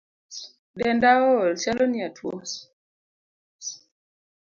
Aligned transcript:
Denda 0.77 1.11
ool, 1.31 1.51
chalo 1.61 1.83
ni 1.87 1.99
atuo 2.07 2.35